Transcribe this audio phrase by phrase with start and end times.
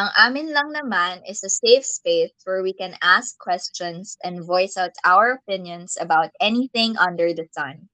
[0.00, 4.80] Ang Amin Lang Naman is a safe space where we can ask questions and voice
[4.80, 7.90] out our opinions about anything under the sun.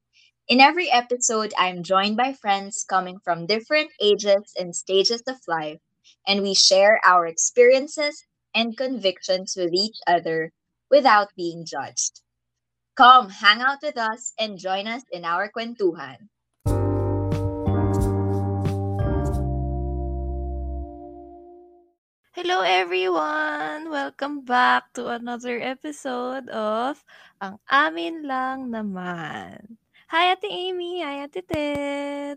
[0.47, 5.83] In every episode, I'm joined by friends coming from different ages and stages of life,
[6.23, 8.23] and we share our experiences
[8.55, 10.55] and convictions with each other
[10.89, 12.23] without being judged.
[12.95, 16.31] Come, hang out with us and join us in our kwentuhan.
[22.37, 23.89] Hello everyone!
[23.89, 27.01] Welcome back to another episode of
[27.41, 29.81] Ang Amin Lang Naman.
[30.13, 31.01] Hi Ate Amy!
[31.01, 32.37] Hi Ate Tet!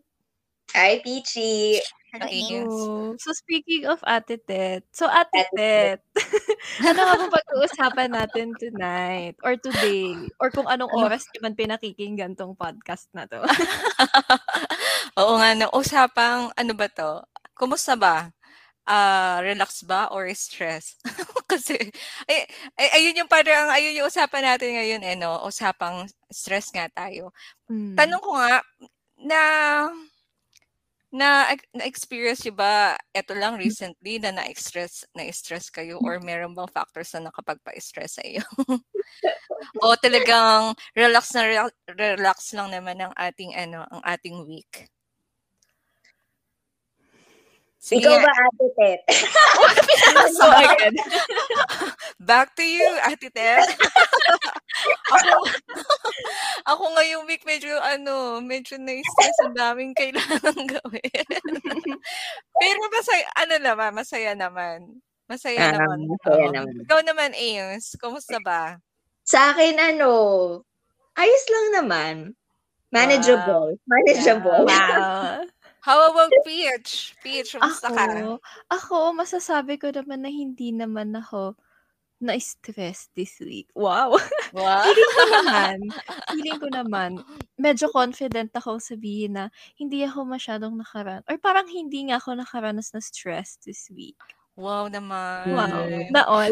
[0.72, 1.84] Hi, Peachy!
[2.16, 3.12] Hello.
[3.20, 6.00] So speaking of Ate Tet, so Ate Tet,
[6.88, 12.40] ano nga bang pag-uusapan natin tonight or today or kung anong oras niyo man pinakikinggan
[12.40, 13.44] tong podcast na to?
[15.20, 17.20] Oo nga, no, usapang ano ba to?
[17.52, 18.32] Kumusta ba?
[18.90, 20.98] Ah, relax ba or stress?
[21.52, 21.78] Kasi
[22.26, 26.90] ay, ay ayun yung parang ayun yung usapan natin ngayon eh no, usapang stress nga
[26.90, 27.30] tayo.
[27.70, 27.94] Hmm.
[27.94, 28.66] Tanong ko nga
[29.22, 29.42] na
[31.10, 37.14] na na-experience niyo ba eto lang recently na na-stress na-stress kayo or meron bang factors
[37.14, 38.42] na nakapagpa-stress sa iyo?
[39.86, 44.90] o talagang relax na rela- relax lang naman ang ating ano, ang ating week?
[47.80, 49.02] Sige Ikaw ba, Ate Tet?
[50.36, 50.96] So again,
[52.20, 53.64] back to you, Ate Ted.
[55.16, 55.36] ako,
[56.68, 61.24] ako ngayong week medyo ano, medyo na-stress ang daming kailangan gawin.
[62.60, 64.80] Pero masaya, ano naman, masaya naman.
[65.32, 66.00] Masaya Ah, naman.
[66.12, 66.74] masaya naman.
[66.84, 68.76] Ikaw naman, Ames, kumusta ba?
[69.24, 70.12] Sa akin, ano,
[71.16, 72.16] ayos lang naman.
[72.92, 73.78] Manageable.
[73.86, 74.66] Manageable.
[74.66, 75.46] Wow.
[75.82, 77.16] How about Peach?
[77.24, 78.04] Peach, kumusta ka?
[78.68, 81.56] Ako, masasabi ko naman na hindi naman ako
[82.20, 83.72] na-stress this week.
[83.72, 84.20] Wow.
[84.52, 84.84] Wow.
[84.92, 85.78] Feeling ko naman,
[86.36, 87.10] feeling ko naman,
[87.56, 89.46] medyo confident ako sabihin na
[89.80, 94.20] hindi ako masyadong nakaran or parang hindi nga ako nakaranas na stress this week.
[94.60, 95.56] Wow naman.
[95.56, 95.88] Wow.
[96.12, 96.52] Na all.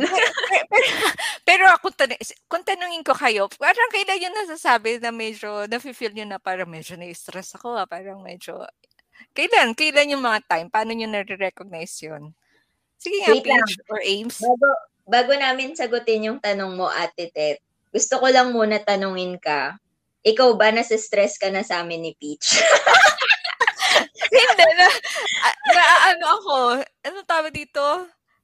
[1.47, 2.15] Pero ako, tan-
[2.47, 6.95] kung tanungin ko kayo, parang kailan yun nasasabi na medyo, nafe-feel nyo na parang medyo
[6.95, 8.63] na-stress ako, ah, parang medyo,
[9.33, 9.73] kailan?
[9.77, 10.67] Kailan yung mga time?
[10.69, 12.33] Paano nyo na-recognize yun?
[12.97, 13.61] Sige nga, Wait lang.
[13.61, 14.37] Paige or Ames.
[14.41, 14.67] Bago,
[15.05, 17.61] bago namin sagutin yung tanong mo, Ate Tet,
[17.93, 19.77] gusto ko lang muna tanungin ka,
[20.25, 22.57] ikaw ba nasa-stress ka na sa amin ni Peach?
[24.27, 24.87] Hindi, na,
[25.45, 27.81] ah, na, ano ako, ano tawag dito?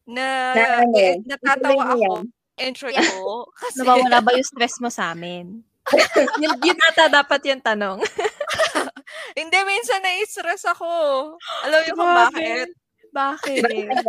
[0.07, 0.95] Na, Na ano?
[0.95, 1.99] eh, natatawa ako.
[1.99, 2.21] yan.
[2.53, 3.49] Enjoy ko.
[3.51, 5.65] Kasi, Nawawala ba yung stress mo sa amin?
[6.41, 7.99] yun, yun ata dapat yung tanong.
[9.37, 10.89] hindi, minsan na-stress ako.
[11.67, 12.67] Alam niyo kung bakit?
[13.13, 13.63] Bakit?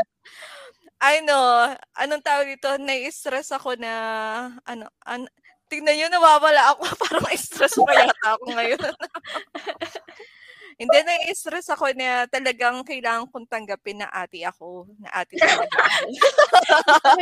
[1.15, 1.39] ano,
[2.01, 3.93] anong tawag dito, nai-stress ako na,
[4.65, 5.29] ano, an,
[5.69, 8.81] tingnan nyo, nawawala ako, parang stress pa yata ako ngayon.
[10.75, 16.07] Hindi, nai-stress ako na talagang kailangan kong tanggapin na ate ako, na ate talaga ako.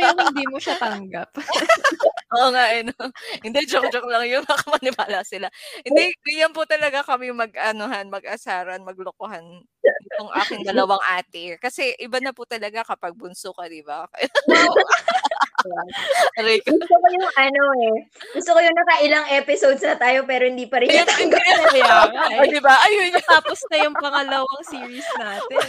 [0.01, 1.29] Yung hindi mo siya tanggap?
[2.33, 2.97] Oo nga, eh, no?
[3.45, 5.53] Hindi, joke-joke lang yun, baka manibala sila.
[5.85, 9.61] Hindi, ganyan po talaga kami mag-anuhan, mag-asaran, maglokohan
[10.13, 11.57] itong aking dalawang ate.
[11.61, 14.09] Kasi iba na po talaga kapag bunso ka, di ba?
[16.37, 16.75] Aray ko.
[16.75, 17.95] gusto ko yung ano eh.
[18.35, 20.89] Gusto ko yung nakailang episodes na tayo pero hindi pa rin.
[20.89, 22.49] Kaya nga O, eh.
[22.49, 22.75] di ba?
[22.85, 23.25] Ayun yun.
[23.25, 25.59] Tapos na yung pangalawang series natin.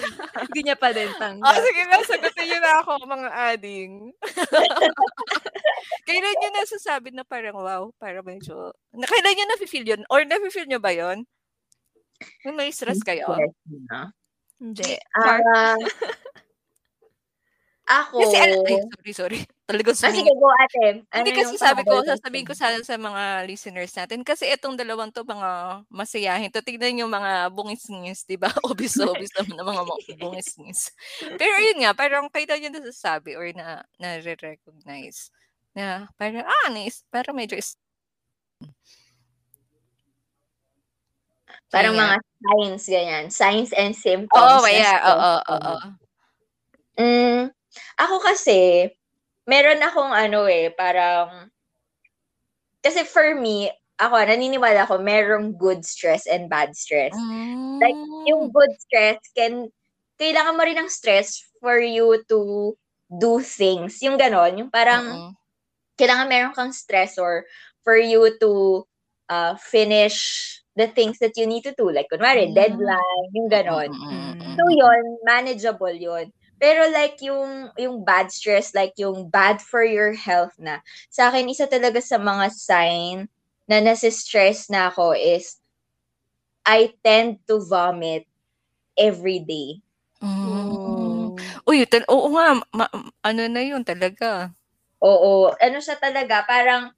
[0.48, 1.60] Hindi niya pa din Oh, tanggap.
[1.62, 3.92] sige na, sagutin niyo na ako, mga ading.
[6.08, 10.02] kailan niyo nasasabi na parang, wow, parang medyo, na, kailan niyo na-feel yun?
[10.10, 11.24] Or na-feel niyo ba yun?
[12.44, 13.28] Yung may stress kayo?
[14.58, 14.96] Hindi.
[15.12, 15.76] Ah,
[17.84, 18.52] ako, Kasi, ay,
[18.88, 19.40] sorry, sorry.
[19.64, 20.36] Talagang ah, sige, sumingit.
[20.36, 20.84] go ate.
[21.08, 25.08] Ano Hindi kasi sabi ko, sasabihin ko sana sa mga listeners natin, kasi itong dalawang
[25.08, 26.60] to, mga masayahin to.
[26.60, 28.52] Tignan yung mga bungis-ngis, di ba?
[28.68, 29.82] Obis-obis naman ng mga
[30.20, 30.92] bungis-ngis.
[31.40, 35.32] Pero yun nga, parang kailan yun nasasabi or na, na-recognize
[35.72, 37.80] na parang, ah, nice, parang medyo is-
[41.72, 42.04] Parang Ayan.
[42.04, 43.24] mga signs, ganyan.
[43.32, 44.60] Signs and symptoms.
[44.60, 45.52] Oo, na yeah, oo, ka.
[45.56, 45.74] oo.
[46.94, 47.50] Mm,
[47.98, 48.86] ako kasi,
[49.44, 51.48] meron akong ano eh, parang,
[52.84, 57.14] kasi for me, ako, naniniwala ako, merong good stress and bad stress.
[57.80, 57.96] Like,
[58.28, 59.68] Yung good stress, can,
[60.16, 62.72] kailangan mo rin ng stress for you to
[63.20, 64.00] do things.
[64.00, 65.30] Yung ganon, yung parang, Oo.
[66.00, 67.44] kailangan meron kang stressor
[67.84, 68.82] for you to
[69.28, 71.88] uh, finish the things that you need to do.
[71.92, 72.56] Like, kunwari, Mm.
[72.56, 73.90] deadline, yung ganon.
[73.92, 76.32] Mm, mm, mm, So, yun, manageable yun.
[76.58, 80.80] Pero like yung yung bad stress, like yung bad for your health na.
[81.10, 83.16] Sa akin isa talaga sa mga sign
[83.66, 85.58] na nasi-stress na ako is
[86.64, 88.24] I tend to vomit
[88.96, 89.84] every day.
[90.24, 91.36] Mm.
[91.68, 94.48] Uy, tal- oo nga, ma- ano na yun talaga.
[95.04, 96.88] Oo, ano siya talaga, parang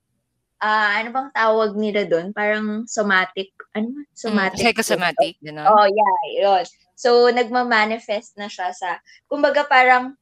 [0.62, 2.30] ah ano bang tawag nila doon?
[2.30, 3.90] Parang somatic, ano?
[3.92, 4.62] Mm, Somatic.
[4.62, 5.66] psychosomatic, gano'n.
[5.66, 6.64] Oh, yeah, yun.
[6.96, 10.16] So, nagma-manifest na siya sa, kumbaga parang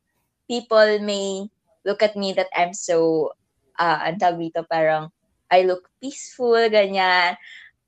[0.51, 1.47] people may
[1.87, 3.31] look at me that I'm so,
[3.79, 5.15] uh, ang tawag dito, parang
[5.55, 7.39] I look peaceful, ganyan.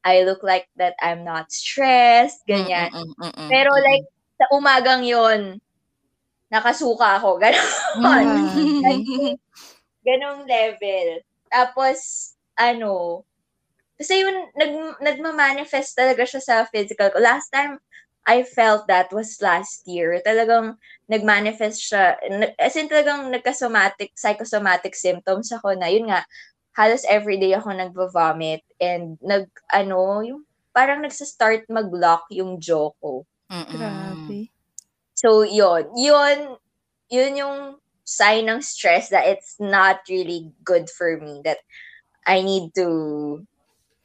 [0.07, 2.95] I look like that I'm not stressed, ganyan.
[2.95, 4.07] Mm, mm, mm, Pero mm, like,
[4.39, 5.59] sa umagang yon
[6.47, 7.67] nakasuka ako, gano'n.
[7.99, 9.35] mm.
[10.07, 11.27] ganong level.
[11.51, 11.99] Tapos,
[12.55, 13.27] ano,
[13.99, 17.19] kasi yun, nag, nagma-manifest talaga siya sa physical ko.
[17.19, 17.81] Last time,
[18.27, 20.19] I felt that was last year.
[20.27, 20.77] Talagang
[21.07, 22.19] nag-manifest siya.
[22.59, 26.27] As in talagang nagka-somatic, psychosomatic symptoms ako na yun nga,
[26.75, 30.43] halos everyday ako nagvo-vomit and nag, ano, yung
[30.75, 33.25] parang nagsa-start mag-lock yung jaw ko.
[33.49, 33.79] Mm-mm.
[33.79, 34.51] Grabe.
[35.15, 35.89] So, yun.
[35.97, 36.59] Yun,
[37.09, 37.59] yun yung
[38.05, 41.41] sign ng stress that it's not really good for me.
[41.47, 41.63] That
[42.27, 43.47] I need to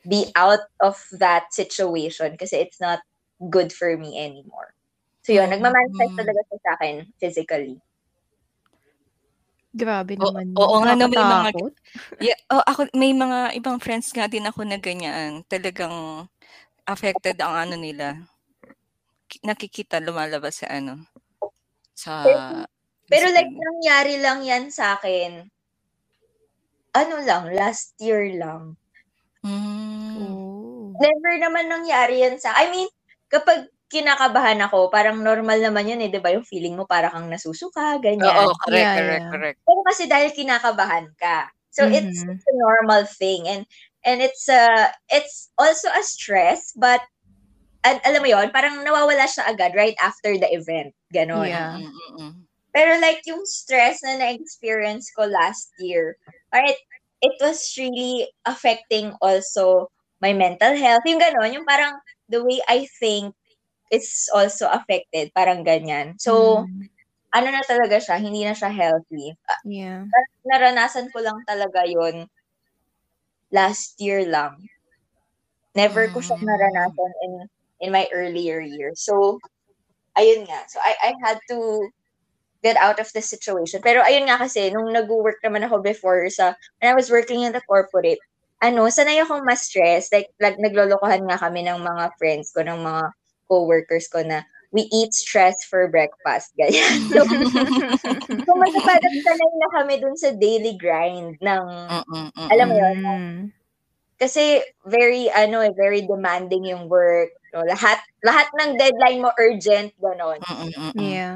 [0.07, 3.01] be out of that situation kasi it's not
[3.49, 4.75] good for me anymore.
[5.25, 5.49] So, yun.
[5.49, 5.57] Mm.
[5.57, 7.77] Nagmamanifest talaga siya sa akin physically.
[9.71, 10.81] Grabe O- naman oo yun.
[10.83, 11.53] nga na may mga-.
[12.19, 15.47] Yeah, oh, ako may mga ibang friends nga din ako na ganyan.
[15.47, 16.27] Talagang
[16.83, 18.19] affected ang ano nila.
[19.31, 21.07] Ki- Nakikita lumalabas sa ano
[21.95, 22.25] sa
[23.11, 23.63] Pero like, physical.
[23.67, 25.47] nangyari lang yan sa akin.
[26.91, 28.75] Ano lang, last year lang.
[29.43, 30.15] Mm.
[30.19, 30.91] Oh.
[30.99, 32.89] Never naman nangyari yan sa, I mean,
[33.31, 36.31] kapag kinakabahan ako, parang normal naman yun eh, di ba?
[36.31, 38.47] Yung feeling mo para kang nasusuka, ganyan.
[38.47, 39.31] Oo, correct, Yeah, correct, yeah.
[39.31, 39.57] correct.
[39.67, 41.51] Pero kasi dahil kinakabahan ka.
[41.71, 42.35] So it's, Mhm.
[42.35, 43.63] it's a normal thing and
[44.03, 46.99] and it's uh it's also a stress but
[47.87, 50.91] al- alam mo yon parang nawawala siya agad right after the event.
[51.15, 51.47] Ganon.
[51.47, 51.79] Yeah.
[51.79, 52.33] Mm, mm, mm.
[52.75, 56.15] Pero like yung stress na na-experience ko last year,
[56.55, 56.75] right,
[57.19, 59.91] it was really affecting also
[60.23, 61.03] my mental health.
[61.03, 61.99] Yung ganon, yung parang
[62.31, 63.35] the way I think
[63.91, 65.31] is also affected.
[65.35, 66.15] Parang ganyan.
[66.19, 66.87] So, Mm.
[67.35, 69.35] ano na talaga siya, hindi na siya healthy.
[69.67, 70.07] Yeah.
[70.47, 72.27] naranasan ko lang talaga yon
[73.51, 74.57] last year lang.
[75.75, 76.47] Never ko siya Mm.
[76.47, 77.31] naranasan in
[77.81, 79.01] in my earlier years.
[79.03, 79.39] So,
[80.17, 80.67] ayun nga.
[80.69, 81.89] So, I, I had to
[82.63, 83.81] get out of the situation.
[83.81, 87.53] Pero ayun nga kasi, nung nag-work naman ako before sa, when I was working in
[87.53, 88.21] the corporate,
[88.61, 90.13] ano, sanay akong ma-stress.
[90.13, 93.03] Like, like, naglolokohan nga kami ng mga friends ko, ng mga
[93.49, 96.53] co-workers ko na, we eat stress for breakfast.
[96.61, 97.11] Ganyan.
[97.11, 97.25] So,
[98.47, 102.75] Kumbaga parang sanay na kami dun sa daily grind ng, Mm, mm, mm, alam mo
[102.77, 103.37] yun, Mm.
[104.21, 107.33] kasi very, ano eh, very demanding yung work.
[107.51, 107.65] No?
[107.67, 110.39] Lahat, lahat ng deadline mo urgent, ganon.
[110.45, 111.01] Mm, mm, mm, mm.
[111.03, 111.35] Yeah.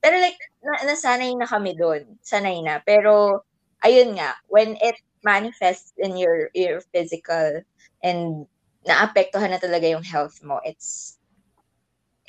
[0.00, 2.06] Pero like, na, nasanay na kami dun.
[2.24, 2.80] Sanay na.
[2.86, 3.42] Pero,
[3.84, 4.96] ayun nga, when it
[5.26, 7.66] manifests in your, your physical
[8.06, 8.46] and
[8.86, 11.18] naapektuhan na talaga yung health mo, it's,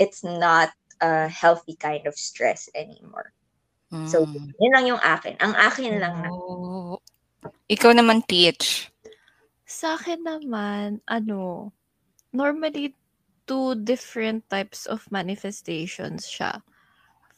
[0.02, 0.74] it's not
[1.06, 3.30] a healthy kind of stress anymore.
[4.10, 4.52] So, Mm.
[4.60, 5.38] yun lang yung akin.
[5.40, 6.30] Ang akin lang na.
[6.33, 7.00] Oh.
[7.69, 8.92] Ikaw naman, Peach.
[9.68, 11.71] Sa akin naman, ano,
[12.33, 12.95] normally
[13.48, 16.64] two different types of manifestations siya.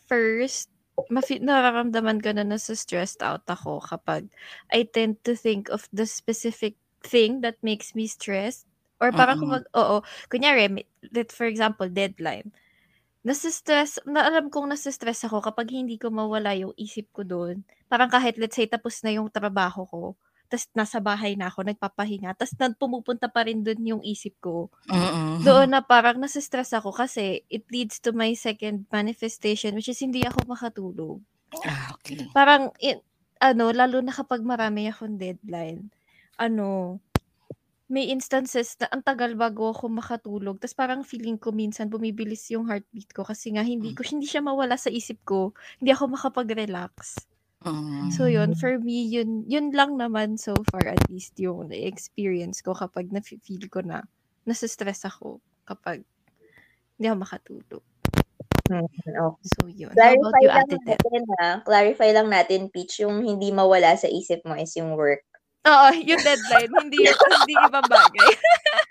[0.10, 0.74] First,
[1.08, 4.28] mafi- nararamdaman ko na nasa stressed out ako kapag
[4.74, 6.76] I tend to think of the specific
[7.06, 8.68] thing that makes me stressed.
[9.00, 10.84] Or parang kung mag, oo, kunyari,
[11.16, 12.52] let for example, deadline.
[13.24, 17.64] Nasa-stress, na alam kong nasa-stress ako kapag hindi ko mawala yung isip ko doon.
[17.88, 20.02] Parang kahit let's say tapos na yung trabaho ko,
[20.50, 24.74] tapos nasa bahay na ako, nagpapahinga, tapos nag- pumupunta pa rin doon yung isip ko.
[24.90, 30.02] Mm, Doon na parang nasa-stress ako kasi it leads to my second manifestation which is
[30.02, 31.18] hindi ako makatulog.
[31.64, 32.26] Ah, okay.
[32.34, 33.00] Parang, i-
[33.40, 35.88] ano, lalo na kapag marami akong deadline,
[36.36, 37.00] ano,
[37.90, 40.62] may instances na ang tagal bago ako makatulog.
[40.62, 44.46] Tapos parang feeling ko minsan bumibilis yung heartbeat ko kasi nga hindi ko hindi siya
[44.46, 45.58] mawala sa isip ko.
[45.82, 47.26] Hindi ako makapag-relax.
[47.60, 48.08] Mm.
[48.16, 52.72] So yun, for me, yun, yun lang naman so far at least yung experience ko
[52.72, 54.08] kapag na-feel ko na
[54.48, 56.08] nasa-stress ako kapag
[56.96, 57.84] hindi ako makatulog.
[58.70, 59.46] Hmm, okay.
[59.60, 59.92] So yun.
[59.92, 61.52] How about Clarify you, lang Ate natin ha.
[61.66, 65.26] Clarify lang natin, Peach, yung hindi mawala sa isip mo is yung work.
[65.68, 66.72] Oo, yung deadline.
[66.72, 68.30] hindi, hindi ibang bagay.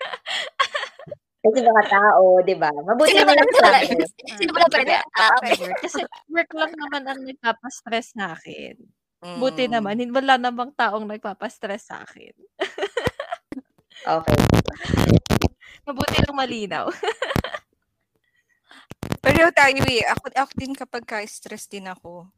[1.49, 2.69] Kasi mga tao, di ba?
[2.69, 3.81] Mabuti Sino na lang pala?
[3.81, 4.05] sabi.
[4.37, 5.01] Sino ba pala?
[5.17, 5.57] Ah, okay.
[5.81, 8.77] Kasi work lang naman ang nagpapastress sa akin.
[9.19, 9.73] Buti Mm.
[9.73, 12.33] naman, hin- wala namang taong nagpapastress sa akin.
[13.99, 14.31] Okay.
[15.83, 16.87] Mabuti lang malinaw.
[19.19, 22.31] Pero tayo eh, ako, ako din kapag ka-stress din ako,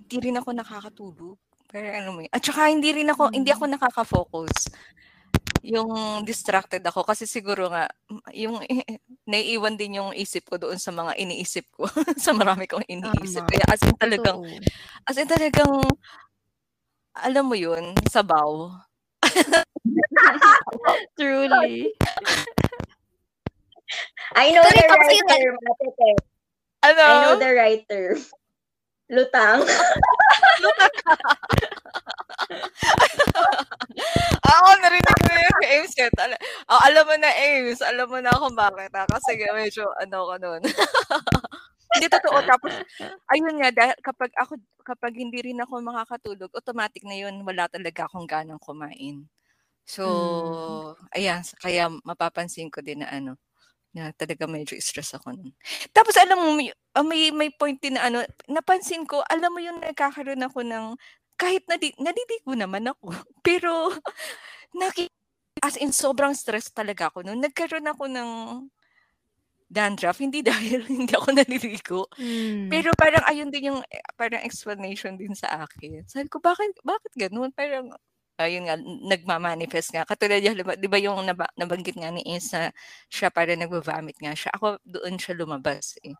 [0.00, 1.36] hindi rin ako nakakatulog.
[1.68, 2.32] Pero ano mo yun.
[2.32, 4.72] At saka hindi rin ako, hindi ako nakaka-focus.
[5.68, 7.84] Yung distracted ako kasi siguro nga,
[8.32, 8.56] yung
[9.32, 11.84] naiiwan din yung isip ko doon sa mga iniisip ko.
[12.24, 13.44] sa marami kong iniisip.
[13.44, 13.52] Tama.
[13.52, 15.04] Kaya as in talagang, Totoo.
[15.04, 15.72] as in talagang,
[17.12, 18.72] alam mo yun, sabaw.
[21.20, 21.92] Truly.
[24.36, 25.56] I know Pero the right term.
[26.84, 27.02] Ano?
[27.04, 28.16] I know the right term.
[29.12, 29.68] Lutang.
[34.48, 36.14] Ako narinig ko na yung Ames yet.
[36.18, 38.90] Al- oh, alam mo na Ames, alam mo na kung bakit.
[38.94, 39.04] Ha?
[39.08, 40.62] Kasi nga medyo ano ko nun.
[41.96, 42.38] hindi totoo.
[42.44, 42.72] Tapos,
[43.32, 48.06] ayun nga, dahil kapag ako, kapag hindi rin ako makakatulog, automatic na yun, wala talaga
[48.06, 49.26] akong ganang kumain.
[49.88, 50.04] So,
[51.16, 53.40] ayan, kaya mapapansin ko din na ano,
[53.92, 55.52] na talaga medyo stress ako nun.
[55.92, 59.60] Tapos alam mo, may, ah, may, may point din na ano, napansin ko, alam mo
[59.62, 60.84] yung nagkakaroon ako ng,
[61.38, 63.10] kahit nadi, nadidigo naman ako,
[63.46, 63.92] pero,
[64.80, 65.08] naki,
[65.64, 67.42] as in, sobrang stress talaga ako nun.
[67.42, 68.30] Nagkaroon ako ng
[69.68, 72.00] dandruff, hindi dahil hindi ako naliligo.
[72.16, 72.72] Mm.
[72.72, 76.04] Pero parang ayun din yung eh, parang explanation din sa akin.
[76.08, 77.52] Sabi ko, bakit, bakit ganun?
[77.52, 77.92] Parang,
[78.38, 80.06] ayun nga, nagmamanifest nga.
[80.08, 82.70] Katulad yung, di ba yung naba, nabanggit nga ni Ace na
[83.10, 84.50] siya parang nagva-vomit nga siya.
[84.56, 86.14] Ako, doon siya lumabas eh.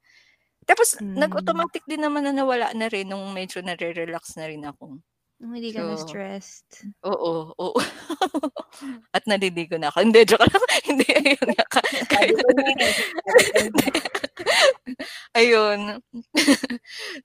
[0.69, 1.17] Tapos, Mm.
[1.19, 5.01] nag-automatic din naman na nawala na rin nung medyo nare-relax na rin ako.
[5.41, 6.91] Nung hindi ka So, stressed.
[7.07, 7.79] Oo, oo.
[9.17, 10.03] At naliligo na ako.
[10.07, 10.63] Hindi, joke lang.
[10.89, 11.65] Hindi, ayun nga.
[13.79, 13.89] Na.
[15.39, 15.81] ayun.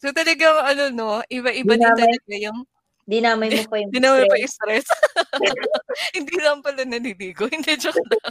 [0.02, 2.66] so talagang ano no, iba-iba din talaga yung
[3.12, 4.86] Dinamay mo pa yung Hindi naman pa stress.
[4.86, 4.88] stress.
[6.18, 7.48] Hindi lang pala naliligo.
[7.52, 8.24] Hindi, joke lang.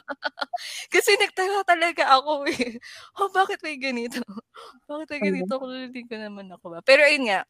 [0.94, 2.78] Kasi nagtaka talaga ako eh.
[3.20, 4.20] Oh, bakit may ganito?
[4.88, 5.52] Bakit may ganito?
[5.60, 6.80] Kung naliligo naman ako ba?
[6.84, 7.40] Pero ayun nga.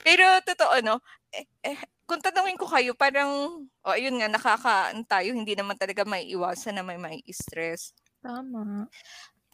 [0.00, 0.96] Pero totoo, no?
[1.32, 5.32] Eh, eh, kung tanungin ko kayo, parang, oh, ayun nga, nakakaan tayo.
[5.34, 7.92] Hindi naman talaga may iwasan na may may stress.
[8.22, 8.88] Tama.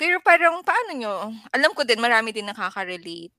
[0.03, 1.15] Pero parang paano nyo?
[1.55, 3.31] Alam ko din, marami din nakaka-relate.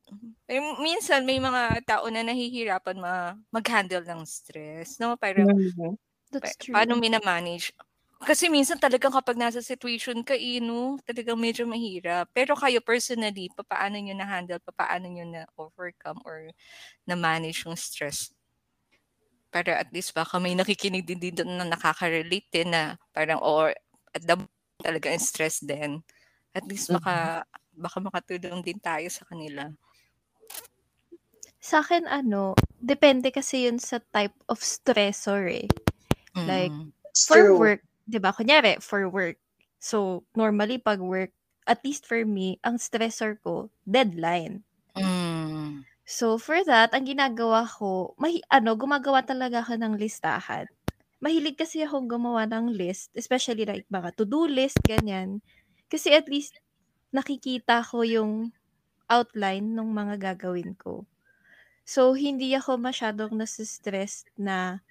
[0.48, 4.96] Pero minsan may mga tao na nahihirapan ma- mag-handle ng stress.
[5.04, 5.20] No?
[5.20, 5.98] Parang Mhm.
[6.32, 6.76] That's pa- true.
[6.76, 7.76] paano minamanage?
[8.24, 12.32] Kasi minsan talagang kapag nasa situation ka, eh, no, talagang medyo mahirap.
[12.32, 16.52] Pero kayo personally, paano nyo na-handle, paano nyo na-overcome or
[17.10, 18.32] na-manage yung stress?
[19.54, 23.70] Para at least baka may nakikinig din dito na nakaka-relate din na parang or
[24.18, 24.36] at the
[24.82, 26.02] talaga stress din.
[26.54, 27.44] At least baka,
[27.74, 29.74] baka makatulong din tayo sa kanila.
[31.64, 35.68] Sa akin, ano, depende kasi yun sa type of stressor eh.
[36.38, 36.92] Like, Mm.
[37.14, 37.58] It's for true.
[37.62, 38.34] work, 'di ba?
[38.34, 39.38] Kunyari, for work.
[39.78, 41.30] So, normally pag work,
[41.70, 44.66] at least for me, ang stressor ko, deadline.
[44.98, 45.86] Mm.
[46.04, 50.68] So, for that, ang ginagawa ko, mahi, ano, gumagawa talaga ako ng listahan.
[51.24, 55.40] Mahilig kasi akong gumawa ng list, especially like mga to-do list, ganyan.
[55.94, 56.54] Kasi at least,
[57.18, 58.34] nakikita ko yung
[59.18, 61.06] outline ng mga gagawin ko.
[61.94, 64.82] So, hindi ako masyadong nasa-stress na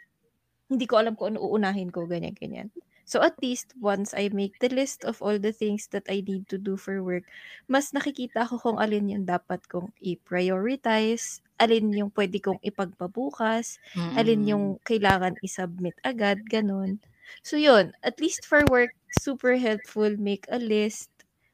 [0.72, 2.68] hindi ko alam kung ano uunahin ko, ganyan-ganyan.
[3.04, 6.48] So, at least, once I make the list of all the things that I need
[6.54, 7.26] to do for work,
[7.68, 13.82] mas nakikita ko kung alin yung dapat kong i-prioritize, alin yung pwede kong ipagpabukas,
[14.16, 17.02] alin yung kailangan i-submit agad, ganun.
[17.42, 17.92] So, yun.
[18.02, 20.16] At least for work, super helpful.
[20.18, 21.10] Make a list.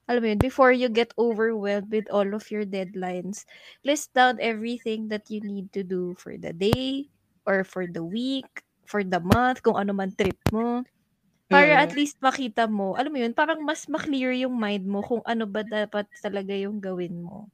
[0.09, 3.45] Alam mo yun, before you get overwhelmed with all of your deadlines,
[3.85, 7.13] list down everything that you need to do for the day,
[7.45, 10.85] or for the week, for the month, kung ano man trip mo.
[11.49, 11.85] Para Mm.
[11.85, 15.45] at least makita mo, alam mo yun, parang mas maklear yung mind mo kung ano
[15.49, 17.49] ba dapat talaga yung gawin mo.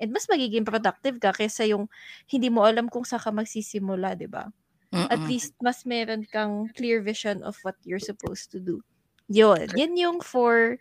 [0.00, 1.86] And mas magiging productive ka kaysa yung
[2.30, 4.48] hindi mo alam kung saan ka magsisimula, di ba?
[4.90, 5.30] At Mm-mm.
[5.30, 8.82] least mas meron kang clear vision of what you're supposed to do.
[9.30, 9.70] Yun.
[9.78, 10.76] Yan yung for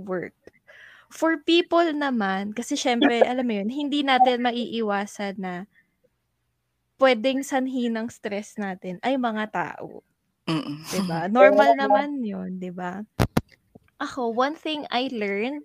[0.00, 0.32] work.
[1.12, 5.54] For people naman, kasi syempre, alam mo yun, hindi natin maiiwasan na
[6.96, 10.00] pwedeng sanhi ng stress natin ay mga tao.
[10.48, 10.84] Mm-mm.
[10.88, 11.28] 'di ba?
[11.32, 13.04] Normal naman 'yun, 'di ba?
[14.00, 15.64] Ako, one thing I learned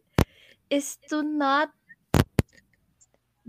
[0.70, 1.74] is to not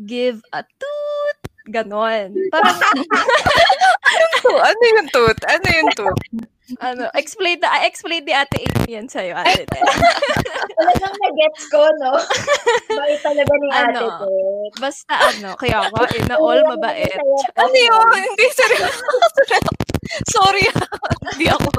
[0.08, 1.38] give a toot.
[1.68, 2.32] Ganon.
[2.48, 2.80] Parang,
[4.40, 5.42] To, ano yung tooth?
[5.44, 6.48] Ano yung tooth?
[6.78, 9.82] ano, explain na, explain ni Ate Amy yan sa'yo, Ate Ted.
[10.78, 12.14] Talagang na-gets ko, no?
[13.00, 14.02] Bakit talaga ni Ate Ano?
[14.06, 14.72] Ted.
[14.78, 17.18] Basta ano, kaya nga, in all mabait.
[17.58, 18.06] Ano yun?
[18.14, 19.06] Hindi, seryoso.
[20.30, 20.64] Sorry.
[21.34, 21.70] Hindi ako.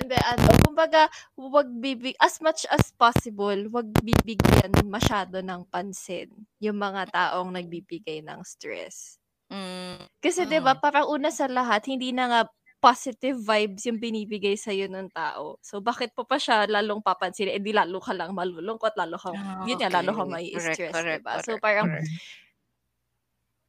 [0.00, 1.06] Hindi, ano, kumbaga,
[1.38, 8.24] wag bibig, as much as possible, wag bibigyan masyado ng pansin yung mga taong nagbibigay
[8.24, 9.19] ng stress.
[9.50, 12.42] Mm, Kasi 'di ba, parang una sa lahat, hindi na nga
[12.80, 15.60] positive vibes yung binibigay sa ng tao.
[15.60, 17.52] So bakit pa pa siya lalong papansin?
[17.52, 20.16] Eh di lalo ka lang malulungkot, lalo kang Ah, yun nga lalo okay.
[20.16, 21.36] kang mai Correct, stress, correct, 'di ba?
[21.40, 22.08] So parang correct.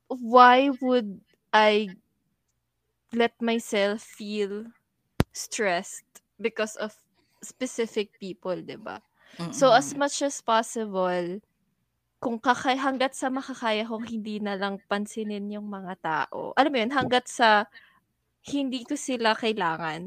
[0.10, 1.22] why would
[1.54, 1.96] I
[3.14, 4.72] let myself feel
[5.34, 6.96] stressed because of
[7.44, 9.02] specific people, 'di ba?
[9.52, 11.42] So as much as possible,
[12.24, 16.54] kung kakay hangga't sa makakaya kong hindi na lang pansinin yung mga tao.
[16.60, 17.50] Alam mo yun, hangga't sa
[18.54, 20.02] hindi ko sila kailangan,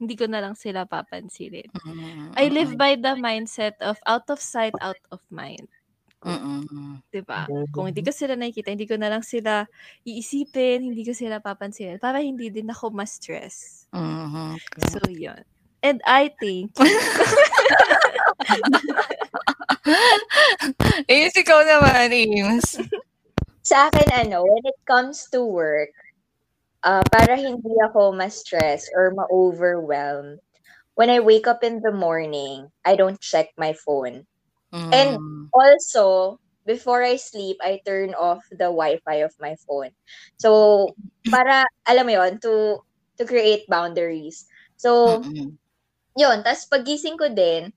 [0.00, 1.70] hindi ko na lang sila papansinin.
[1.84, 5.68] Mm, I live mm, by the mindset of out of sight, out of mind.
[6.24, 7.50] mm, 'Di ba?
[7.74, 9.66] Kung hindi ko sila nakikita, hindi ko na lang sila
[10.06, 13.86] iisipin, hindi ko sila papansinin para hindi din ako ma-stress.
[13.92, 15.42] mhm, So, yun.
[15.82, 16.72] And I think
[21.08, 22.76] Eh, ikaw naman, Ames.
[23.66, 25.90] Sa akin, ano, when it comes to work,
[26.84, 30.38] ah, para hindi ako ma-stress or ma-overwhelm,
[30.98, 34.26] when I wake up in the morning, I don't check my phone.
[34.92, 39.90] And Mm, Also, before I sleep, I turn off the Wi-Fi of my phone.
[40.36, 40.92] So,
[41.32, 42.82] para, alam mo yon to,
[43.18, 44.44] to create boundaries.
[44.76, 45.56] So, mm,
[46.18, 46.38] yun.
[46.44, 47.72] Tapos, pagising ko din,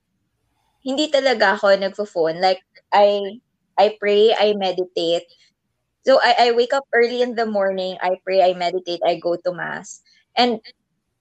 [0.89, 2.41] hindi talaga ako nagfo-phone.
[2.41, 3.37] Like, I,
[3.77, 5.29] I pray, I meditate.
[6.01, 9.37] So, I, I wake up early in the morning, I pray, I meditate, I go
[9.37, 10.01] to mass.
[10.33, 10.57] And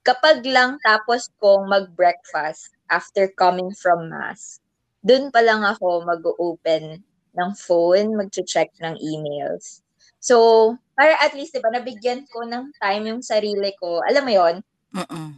[0.01, 4.57] kapag lang tapos kong mag-breakfast after coming from mass,
[5.05, 7.05] dun pa lang ako mag-open
[7.37, 9.85] ng phone, mag-check ng emails.
[10.17, 14.01] So, para at least, di ba, nabigyan ko ng time yung sarili ko.
[14.03, 14.55] Alam mo yon
[14.97, 15.31] mm,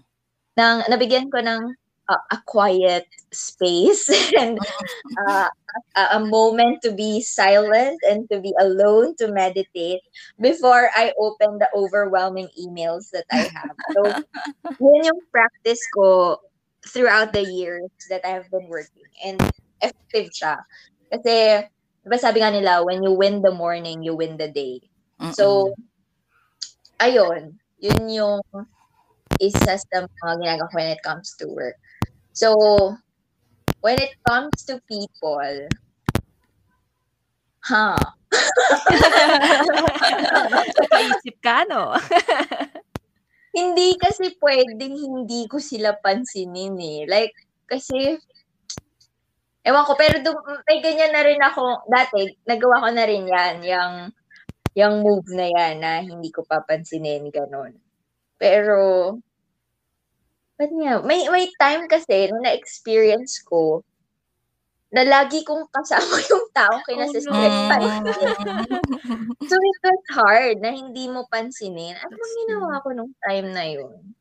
[0.57, 1.75] nang nabigyan ko ng
[2.31, 4.59] a quiet space and
[5.27, 5.47] uh,
[5.95, 10.01] a, a moment to be silent and to be alone to meditate
[10.39, 13.75] before I open the overwhelming emails that I have.
[13.95, 14.01] So,
[14.79, 16.37] yun yung practice ko
[16.87, 19.07] throughout the years that I have been working.
[19.23, 19.39] And
[19.81, 20.55] effective siya.
[21.11, 21.65] Kasi,
[22.05, 24.81] diba sabi nga nila, when you win the morning, you win the day.
[25.19, 25.73] mm, So,
[27.01, 28.41] ayun, yun yung
[29.41, 31.77] isa sa mga ginagawa when it comes to work.
[32.33, 32.97] So,
[33.81, 35.67] when it comes to people,
[37.61, 37.95] ha,
[40.79, 41.91] Nakaisip ka, no?
[43.57, 47.03] hindi kasi pwedeng hindi ko sila pansinin eh.
[47.07, 47.35] Like,
[47.67, 48.15] kasi,
[49.67, 53.55] ewan ko, pero dum- may ganyan na rin ako, dati, nagawa ko na rin yan,
[53.67, 53.95] yung,
[54.79, 57.75] yung move na yan na hindi ko papansinin, ganun.
[58.39, 58.75] Pero,
[60.61, 63.81] ba't nga, may, may time kasi, nung na-experience ko,
[64.91, 68.11] na lagi kong kasama yung taong kinasustress Oh, no.
[69.49, 71.97] So, it was hard na hindi mo pansinin.
[71.97, 74.13] Ano bang ginawa ko nung time na yun?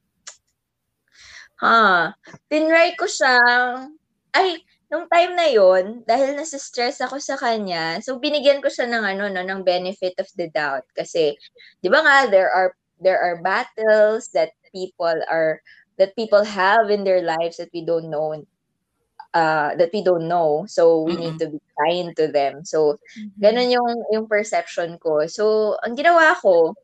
[1.60, 2.16] Ha,
[2.48, 3.94] tinry ko siyang,
[4.32, 9.04] ay, nung time na yun, dahil nasa-stress ako sa kanya, so binigyan ko siya ng
[9.04, 10.88] ano, no, ng benefit of the doubt.
[10.96, 11.36] Kasi,
[11.78, 15.60] di ba nga, there are, there are battles that people are,
[16.00, 18.40] that people have in their lives that we don't know
[19.34, 20.64] uh, that we don't know.
[20.66, 22.64] So, we need to be kind to them.
[22.64, 22.98] So,
[23.38, 25.26] Ganon yung, yung perception ko.
[25.26, 26.74] So, ang ginawa ko,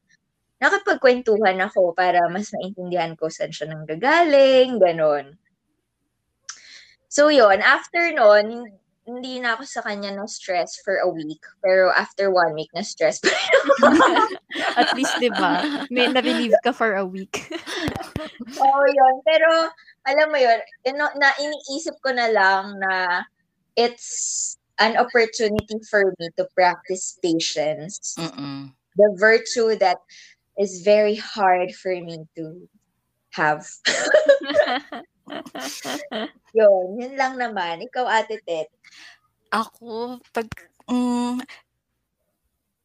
[0.62, 5.36] nakapagkwentuhan ako para mas maintindihan ko saan siya nanggagaling, ganon.
[7.10, 8.70] So, yon after nun,
[9.06, 11.38] hindi na ako sa kanya na stress for a week.
[11.62, 13.30] Pero after one week, na stress pa.
[14.82, 15.86] At least, di ba?
[15.94, 17.46] May na-relieve ka for a week.
[18.62, 19.14] Oo, yun.
[19.22, 19.70] Pero,
[20.10, 23.22] alam mo yun, ino, na iniisip ko na lang na
[23.78, 28.18] it's an opportunity for me to practice patience.
[28.18, 30.02] Mm, The virtue that
[30.58, 32.66] is very hard for me to
[33.30, 33.68] have.
[36.56, 37.82] Yun, yun lang naman.
[37.84, 38.70] Ikaw, Ate Tet.
[39.52, 40.46] Ako, pag,
[40.88, 41.38] mm,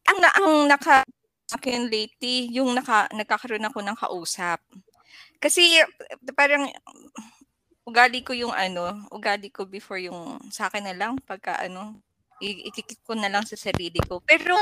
[0.08, 1.02] ang, na, ang naka,
[1.52, 4.60] akin lately, yung naka, nagkakaroon ako ng kausap.
[5.42, 5.80] Kasi,
[6.36, 6.68] parang,
[7.82, 11.98] ugali ko yung ano, ugali ko before yung sa akin na lang, pagka ano,
[12.42, 14.22] i- ikikip ko na lang sa sarili ko.
[14.22, 14.54] Pero,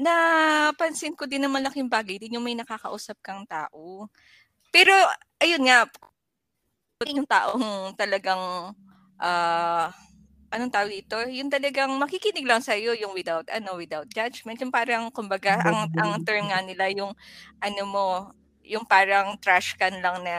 [0.00, 4.08] napansin ko din na malaking bagay din yung may nakakausap kang tao.
[4.72, 4.92] Pero,
[5.40, 5.88] ayun nga,
[7.06, 8.74] yung taong talagang,
[9.22, 9.86] ah,
[10.50, 14.74] anong tawag dito, yung talagang makikinig lang sa iyo yung without ano, without judgment, yung
[14.74, 17.14] parang kumbaga ang ang term nga nila yung
[17.62, 18.06] ano mo,
[18.66, 20.36] yung parang trash can lang na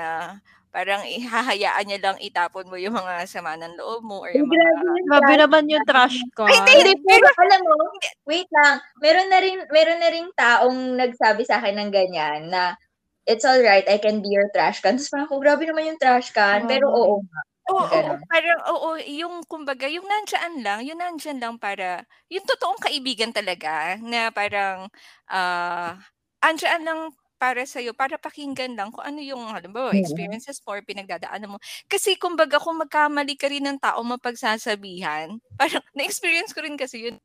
[0.70, 4.70] parang ihahayaan niya lang itapon mo yung mga sama ng loob mo or yung mga
[5.10, 5.64] Grabe naman.
[5.66, 6.46] Yung trash can.
[6.46, 7.76] Ay, hindi, pero alam mo,
[8.30, 12.76] wait lang, meron na rin, meron na rin taong nagsabi sa akin ng ganyan na
[13.28, 14.98] it's alright, I can be your trash can.
[15.00, 16.68] Tapos parang, oh, grabe naman yung trash can.
[16.68, 17.42] Pero oo nga.
[17.70, 22.02] Oo, oo, parang oo, yung kumbaga, yung nandiyan lang, yung nandiyan lang para,
[22.32, 24.90] yung totoong kaibigan talaga, na parang,
[25.30, 26.00] ah,
[26.42, 27.00] andyan lang
[27.38, 30.02] para sa'yo, para pakinggan lang kung ano yung, halimbawa, Mm.
[30.02, 31.58] experiences mo or pinagdadaanan mo.
[31.88, 37.20] Kasi kumbaga, kung magkamali ka rin ng tao mapagsasabihan, parang, na-experience ko rin kasi yun.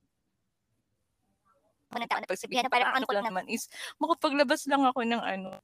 [1.92, 3.68] Ng tao na pagsabihan, na parang ang ano ko lang naman is,
[4.00, 5.60] makapaglabas lang ako ng ano,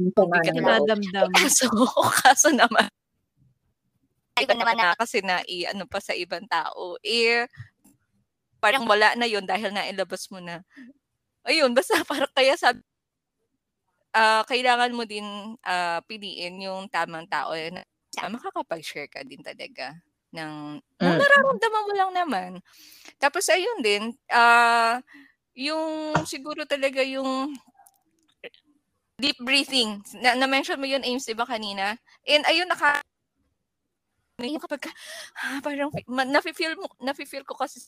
[0.00, 0.12] Ng
[0.64, 0.90] loob.
[0.96, 1.32] Nadamdam.
[1.36, 1.68] kaso,
[2.24, 2.88] kaso naman,
[4.40, 7.46] iba naman na kasi na i-ano pa sa ibang tao, eh,
[8.62, 10.62] parang wala na yun dahil nailabas mo na.
[11.48, 12.82] Ayun, basta parang kaya sabi,
[14.14, 15.24] ah, kailangan mo din
[15.64, 17.82] ah, piliin yung tamang tao eh, na
[18.20, 19.96] na makakapag-share ka din talaga
[20.36, 21.18] ng, ng Mm.
[21.18, 22.50] nararamdaman mo lang naman.
[23.22, 25.00] Tapos ayun din, ah,
[25.56, 27.52] yung siguro talaga yung
[29.22, 30.02] deep breathing.
[30.18, 31.94] Na, na-mention mo yun, Ames, di ba kanina?
[32.26, 32.98] And ayun, naka,
[34.42, 34.90] kapag,
[35.38, 37.78] ah, parang, nafe-feel mo, nafe-feel ko kasi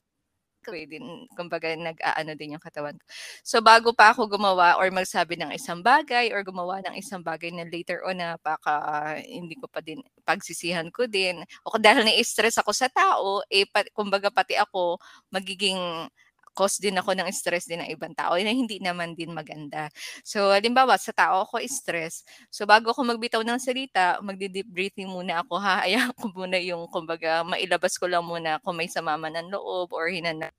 [0.64, 3.04] ko eh, din, kumbaga, nag-aano din yung katawan ko.
[3.44, 7.52] So, bago pa ako gumawa or magsabi ng isang bagay or gumawa ng isang bagay
[7.52, 11.44] na later on na baka ah, hindi ko pa din, pagsisihan ko din.
[11.68, 14.96] O dahil na-stress ako sa tao, eh, pa, kumbaga pati ako,
[15.28, 16.08] magiging
[16.54, 19.90] cause din ako ng stress din ng ibang tao na hindi naman din maganda.
[20.24, 22.22] So, halimbawa, sa tao ako stress.
[22.48, 25.58] So, bago ako magbitaw ng salita, magdi-deep breathing muna ako.
[25.64, 29.92] Hahayaan ko muna yung, kumbaga, mailabas ko lang muna kung may sama man ng loob
[29.92, 30.54] or hinana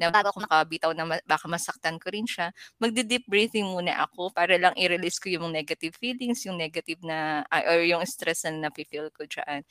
[0.00, 4.56] na bago ako makabitaw na baka masaktan ko rin siya, magdi-deep breathing muna ako para
[4.56, 9.28] lang i-release ko yung negative feelings, yung negative na, or yung stress na nafe-feel ko
[9.28, 9.62] dyan.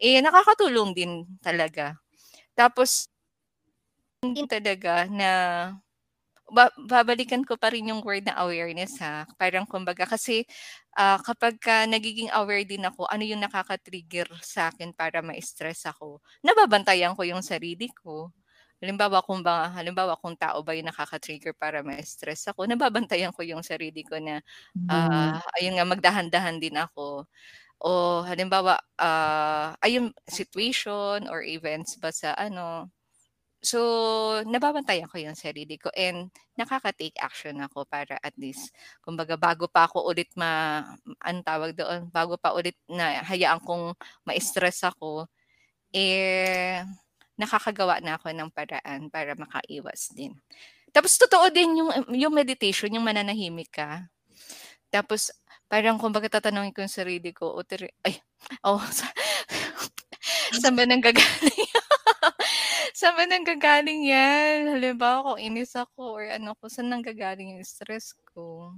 [0.00, 1.98] Eh, nakakatulong din talaga.
[2.56, 3.10] Tapos,
[4.32, 5.30] din talaga na
[6.52, 9.24] ba- babalikan ko pa rin yung word na awareness ha.
[9.40, 10.44] Parang kumbaga kasi
[10.96, 16.20] ah, kapag ka nagiging aware din ako, ano yung nakaka-trigger sa akin para ma-stress ako,
[16.44, 18.30] nababantayan ko yung sarili ko.
[18.84, 23.64] Halimbawa kung ba, halimbawa kung tao ba yung nakaka-trigger para ma-stress ako, nababantayan ko yung
[23.64, 24.40] sarili ko na
[24.76, 25.34] Mm.
[25.34, 27.24] ah, ayun nga magdahan-dahan din ako.
[27.82, 32.88] O halimbawa, ah, ayun situation or events ba sa ano,
[33.64, 33.80] So,
[34.44, 38.68] nababantayan ko yung sarili ko and nakaka-take action ako para at least,
[39.00, 40.84] kumbaga bago pa ako ulit ma,
[41.24, 43.96] ang tawag doon, bago pa ulit na hayaan kong
[44.28, 45.24] ma-stress ako,
[45.96, 46.84] eh,
[47.40, 50.36] nakakagawa na ako ng paraan para makaiwas din.
[50.92, 54.04] Tapos totoo din yung, yung meditation, yung mananahimik ka.
[54.92, 55.32] Tapos,
[55.72, 57.64] parang kumbaga tatanungin ko yung sarili ko, o
[58.04, 58.14] ay,
[58.68, 59.08] oh, sa,
[60.60, 61.64] saan ba nanggagaling?
[62.94, 64.70] saan ba nanggagaling yan?
[64.78, 68.72] Halimbawa kung inis ako or ano ko, saan nanggagaling yung stress ko?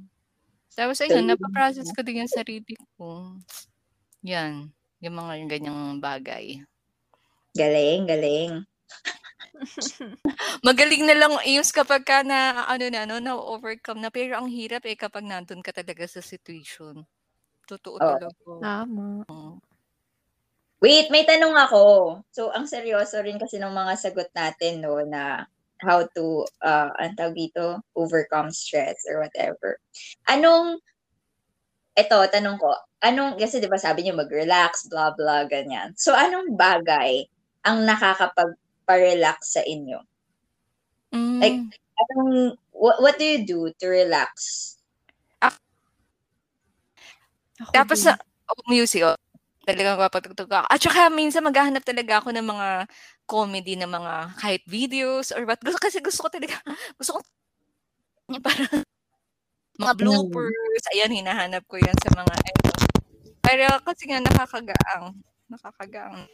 [0.78, 3.36] Tapos ayun, napaprocess ko din yung sarili ko.
[4.24, 4.72] Yan,
[5.04, 6.64] yung mga yung ganyang bagay.
[7.54, 8.66] Galing, galing.
[10.66, 14.48] Magaling na lang Ames kapag ka na ano na no, na overcome na pero ang
[14.50, 17.04] hirap eh kapag nandun ka talaga sa situation.
[17.68, 18.06] Totoo Oo.
[18.06, 18.36] talaga.
[18.60, 19.26] Tama.
[20.80, 21.82] Wait, may tanong ako.
[22.28, 25.48] So, ang seryoso rin kasi ng mga sagot natin, no, na
[25.80, 29.80] how to, uh, ang tawag dito, overcome stress or whatever.
[30.28, 30.80] Anong,
[31.96, 35.96] eto, tanong ko, anong, kasi di ba sabi niyo mag-relax, blah, blah, ganyan.
[35.96, 37.24] So, anong bagay
[37.64, 40.00] ang nakakapag-relax sa inyo?
[41.16, 41.40] Mm.
[41.40, 41.60] Like,
[41.96, 44.76] Anong, what, what do you do to relax?
[47.56, 48.12] Ako Tapos din.
[48.52, 49.16] oh, music, oh,
[49.66, 50.66] talagang papatugtog ako.
[50.70, 52.68] At saka minsan maghahanap talaga ako ng mga
[53.26, 55.58] comedy na mga kahit videos or what.
[55.58, 56.54] Gusto, kasi gusto ko talaga,
[56.98, 57.20] gusto ko
[58.30, 58.82] yung parang
[59.78, 60.84] mga bloopers.
[60.94, 62.70] Ayan, hinahanap ko yan sa mga ano.
[63.42, 65.14] Pero kasi nga nakakagaang.
[65.50, 66.26] Nakakagaang.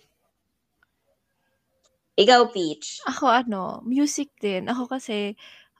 [2.16, 3.00] Ikaw, Peach.
[3.08, 4.68] Ako ano, music din.
[4.68, 5.32] Ako kasi,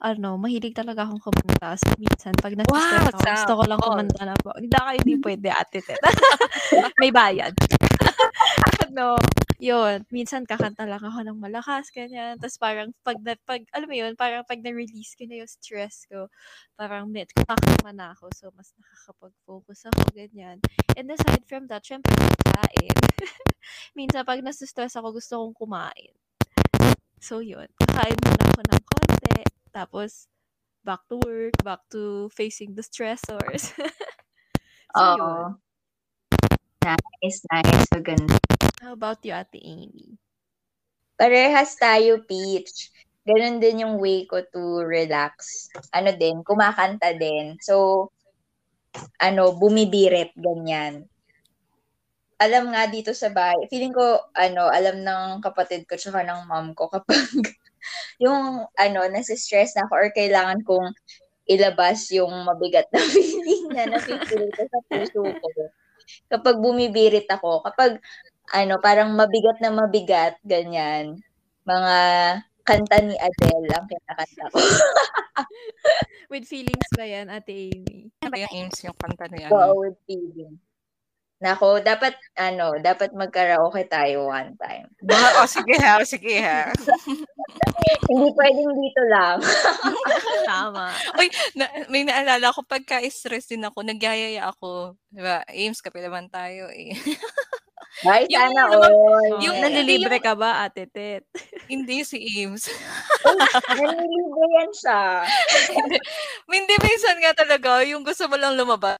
[0.03, 1.79] ano, mahilig talaga akong kumanta.
[1.79, 4.51] So, minsan, pag Wow, nasa-stress ako, sa- gusto ko lang kumanta na po.
[4.59, 6.01] Hindi kayo, hindi pwede, ate Tet.
[6.99, 7.55] May bayad.
[8.83, 9.15] ano,
[9.63, 12.35] yun, minsan kakanta lang ako ng malakas, ganyan.
[12.35, 16.03] Tapos parang pag, na, pag alam mo yun, parang pag na-release ko na yung stress
[16.11, 16.27] ko,
[16.75, 18.27] parang med, kakama na ako.
[18.35, 20.59] So, mas nakakapag-focus ako, ganyan.
[20.99, 22.11] And aside from that, syempre,
[22.43, 22.91] kain.
[23.97, 26.11] minsan pag nasustress ako, gusto kong kumain.
[27.23, 27.71] So, yun.
[27.79, 29.22] Kakain muna ako ng konti.
[29.73, 30.29] Tapos,
[30.85, 33.73] back to work, back to facing the stressors.
[34.95, 35.17] so, Oo.
[35.17, 35.57] Yun.
[36.85, 37.87] Nice, nice.
[37.89, 38.37] Maganda.
[38.83, 40.19] How about you, Ate Amy?
[41.17, 42.93] Parehas tayo, Peach.
[43.23, 45.65] Ganun din yung way ko to relax.
[45.95, 47.55] Ano din, kumakanta din.
[47.63, 48.11] So,
[49.23, 51.07] ano, bumibirit, ganyan.
[52.43, 56.75] Alam nga dito sa bahay, feeling ko, ano, alam ng kapatid ko tsaka ng mom
[56.75, 57.23] ko kapag
[58.19, 60.91] yung, ano, nasa-stress na ako or kailangan kong
[61.47, 65.47] ilabas yung mabigat na feeling na napipili ko sa puso ko.
[66.31, 67.99] Kapag bumibirit ako, kapag
[68.51, 71.19] ano, parang mabigat na mabigat, ganyan.
[71.63, 71.95] Mga
[72.63, 74.59] kanta ni Adele ang kinakanta ko.
[76.31, 78.11] with feelings ba yan, Ate Amy?
[78.23, 79.51] Ano yung aims yung kanta ni ano?
[79.51, 80.59] Oo, with feelings.
[81.43, 84.87] Nako, dapat, ano, dapat magkaraoke tayo one time.
[85.43, 86.71] oh, sige ha, sige ha.
[88.09, 89.37] Hindi pwedeng dito lang.
[90.49, 90.91] Tama.
[91.17, 94.99] Uy, na, may naalala ko, pagka-stress din ako, nagyayaya ako.
[95.09, 96.93] Diba, aims, kape naman tayo eh.
[98.09, 98.97] Ay, yung, sana all.
[99.45, 101.23] Yung nalilibre ka ba, Ate Tet?
[101.71, 102.65] Hindi si Eames.
[103.69, 105.01] nalilibre yan siya.
[106.49, 108.97] hindi, minsan nga talaga, yung gusto mo lang lumabas.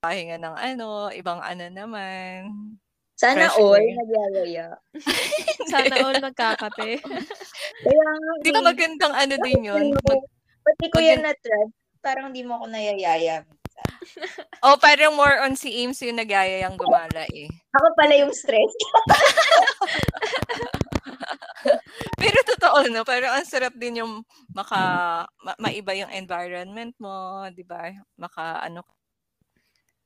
[0.00, 2.48] Pahinga ng ano, ibang ano naman.
[3.20, 4.66] Sana Fresh all nagyayaya.
[5.72, 7.04] Sana all magkakape.
[7.84, 8.06] Kaya
[8.40, 9.92] Di ba magandang ano din yun?
[9.92, 10.24] Mag,
[10.64, 11.68] pati ko yan na-try.
[12.00, 13.44] Parang di mo ako nayayaya
[14.64, 17.48] oh, parang more on si Ames yung nagyayayang gumala eh.
[17.72, 18.72] Ako pala yung stress.
[22.20, 23.00] Pero totoo, no?
[23.08, 24.20] Pero ang sarap din yung
[24.52, 24.80] maka,
[25.40, 27.88] ma- maiba yung environment mo, di ba?
[28.20, 28.84] Maka, ano,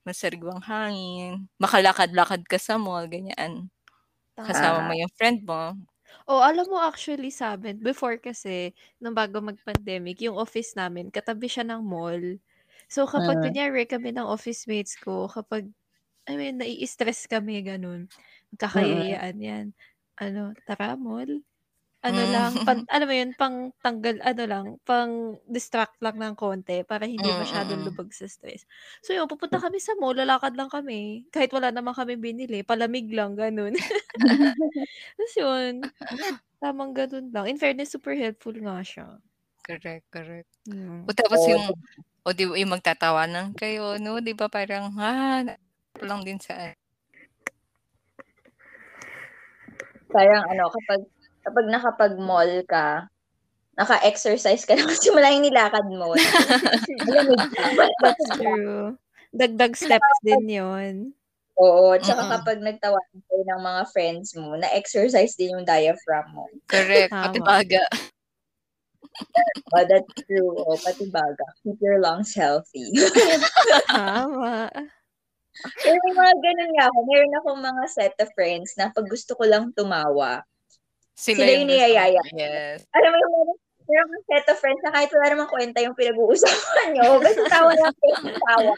[0.06, 3.68] masarigwang hangin, makalakad-lakad ka sa mall, ganyan.
[4.46, 5.74] Kasama mo yung friend mo.
[6.28, 11.52] Oh, alam mo actually sa amin, before kasi, nung bago mag-pandemic, yung office namin, katabi
[11.52, 12.40] siya ng mall.
[12.88, 13.44] So, kapag Mm.
[13.44, 15.68] kunyari kami ng office mates ko, kapag,
[16.28, 18.08] I mean, nai-stress kami, ganun.
[18.54, 19.66] Magkakayayaan yan.
[20.20, 21.44] Ano, tara, mall.
[22.04, 26.84] Ano lang, pan, alam mo yun, pang tanggal, ano lang, pang distract lang ng konti
[26.84, 27.86] para hindi Mm, masyadong mm.
[27.88, 28.68] lubag sa stress.
[29.00, 31.24] So yun, pupunta kami sa mall, lalakad lang kami.
[31.32, 33.72] Kahit wala naman kami binili, palamig lang, ganun.
[35.16, 35.80] Tapos yun,
[36.62, 37.48] tamang ganun lang.
[37.48, 39.08] In fairness, super helpful nga siya.
[39.64, 40.50] Correct, correct.
[40.68, 41.08] Mm.
[41.08, 41.72] O tapos yung
[42.24, 44.20] o di ba yung magtatawanan kayo, no?
[44.20, 45.40] Di ba parang, ha,
[46.04, 46.76] lang din sa
[50.12, 51.00] Parang ano, kapag
[51.44, 53.06] kapag nakapag-mall ka,
[53.76, 56.16] naka-exercise ka na kasi wala yung nilakad mo.
[58.02, 58.96] That's true.
[59.34, 60.94] Dagdag steps din yon.
[61.54, 62.32] Oo, tsaka uh-huh.
[62.38, 66.50] kapag nagtawanan kayo ng mga friends mo, na-exercise din yung diaphragm mo.
[66.66, 67.14] Correct.
[67.14, 67.84] Pati baga
[69.74, 70.50] oh, that's true.
[70.66, 71.46] Oh, pati baga.
[71.62, 72.90] Keep your lungs healthy.
[73.86, 74.70] Tama.
[75.82, 76.98] Pero may mga ganun nga ako.
[77.06, 80.42] Meron akong mga set of friends na pag gusto ko lang tumawa,
[81.14, 82.22] sila, sila yung niyayaya.
[82.34, 82.86] Yes.
[82.94, 86.88] Alam mo yung meron kang set of friends na kahit wala namang kwenta yung pinag-uusapan
[86.96, 88.72] nyo, basta tawa lang kayo tawa.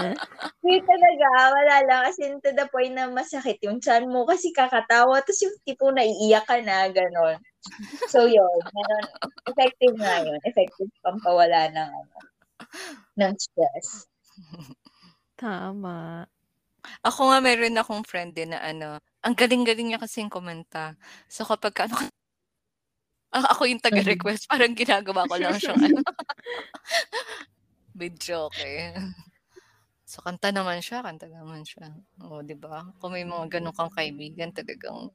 [0.64, 2.00] Hindi talaga, wala lang.
[2.08, 6.04] Kasi to the point na masakit yung chan mo kasi kakatawa, tapos yung tipo na
[6.04, 7.36] iiyak ka na, gano'n.
[8.08, 9.04] So yun, meron,
[9.52, 10.40] effective nga yun.
[10.48, 12.16] Effective pampawala ng, ano,
[13.20, 14.08] ng stress.
[15.36, 16.24] Tama.
[17.04, 20.94] Ako nga meron akong friend din na ano, ang galing-galing niya kasing kumanta.
[21.34, 21.96] So kapag ano,
[23.34, 26.00] Ah, ako yung taga-request, parang ginagawa ko lang siyang ano,
[28.18, 28.94] joke eh.
[30.10, 31.86] So, kanta naman siya, kanta naman siya.
[32.24, 32.76] Oo, 'di ba?
[33.02, 35.10] Kung may mga gano'n kang kaibigan, talagang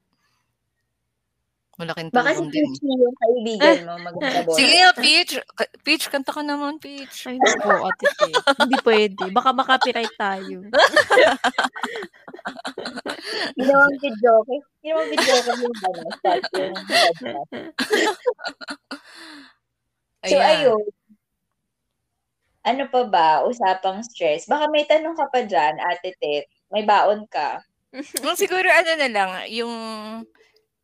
[1.79, 2.67] malaking Baka si tulong din.
[2.67, 5.39] Peach yung kaibigan mo, maganda Sige nga, Peach.
[5.87, 7.31] Peach, kanta ka naman, Peach.
[7.31, 8.27] Ay, naku, ate Pe.
[8.59, 9.23] Hindi pwede.
[9.31, 10.67] Baka makapiright tayo.
[13.57, 14.59] Ginawang video, okay?
[14.83, 16.73] Ginawang video ko yung ano, start yung
[20.21, 20.83] So, ayun.
[22.61, 23.29] Ano pa ba?
[23.49, 24.45] Usapang stress.
[24.45, 26.45] Baka may tanong ka pa dyan, Ate Tet.
[26.69, 27.65] May baon ka.
[28.37, 29.73] siguro ano na lang, yung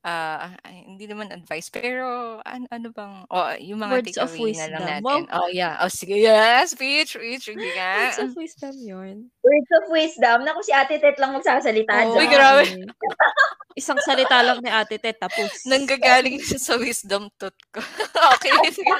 [0.07, 4.67] ah, hindi naman advice, pero ano, ano bang, oh, yung mga Words of takeaway na
[4.71, 4.87] lang wisdom.
[4.87, 5.03] natin.
[5.03, 5.43] Wow.
[5.43, 5.73] Oh, yeah.
[5.83, 6.15] Oh, sige.
[6.15, 7.51] Yes, speech, speech.
[7.51, 8.15] Sige nga.
[8.15, 9.15] Words of wisdom yun.
[9.43, 10.37] Words of wisdom.
[10.47, 12.15] Naku, si Ate Tet lang magsasalita dyan.
[12.15, 12.63] Uy, grabe.
[13.77, 15.51] Isang salita lang ni Ate Tet, tapos.
[15.69, 17.83] Nanggagaling siya sa wisdom tooth ko.
[18.33, 18.55] okay.
[18.73, 18.93] Sige.